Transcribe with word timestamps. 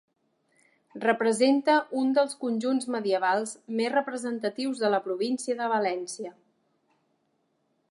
Representa 1.01 1.75
un 2.03 2.15
dels 2.19 2.33
conjunts 2.45 2.89
medievals 2.95 3.53
més 3.81 3.93
representatius 3.97 4.83
de 4.85 4.93
la 4.97 5.03
província 5.09 5.61
de 5.63 5.71
València. 5.77 6.35